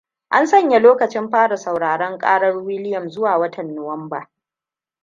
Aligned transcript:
An 0.29 0.47
sanyalokacin 0.47 1.29
fara 1.31 1.57
sauraren 1.57 2.17
ƙarar 2.17 2.57
Willi'am 2.57 3.09
zuwa 3.09 3.37
watan 3.37 3.75
Nuwamba. 3.75 4.29